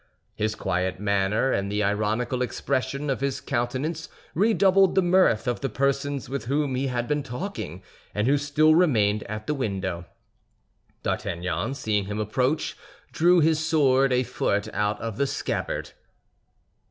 His 0.33 0.55
quiet 0.55 0.99
manner 0.99 1.51
and 1.51 1.71
the 1.71 1.83
ironical 1.83 2.41
expression 2.41 3.07
of 3.11 3.21
his 3.21 3.39
countenance 3.39 4.09
redoubled 4.33 4.95
the 4.95 5.03
mirth 5.03 5.47
of 5.47 5.61
the 5.61 5.69
persons 5.69 6.27
with 6.27 6.45
whom 6.45 6.73
he 6.73 6.87
had 6.87 7.07
been 7.07 7.21
talking, 7.21 7.83
and 8.15 8.25
who 8.27 8.39
still 8.39 8.73
remained 8.73 9.21
at 9.25 9.45
the 9.45 9.53
window. 9.53 10.05
D'Artagnan, 11.03 11.75
seeing 11.75 12.05
him 12.05 12.19
approach, 12.19 12.75
drew 13.11 13.41
his 13.41 13.59
sword 13.63 14.11
a 14.11 14.23
foot 14.23 14.67
out 14.73 14.99
of 15.01 15.17
the 15.17 15.27
scabbard. 15.27 15.91